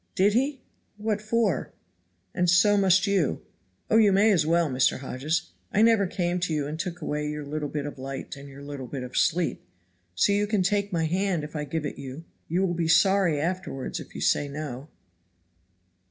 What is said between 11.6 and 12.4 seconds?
can give it you.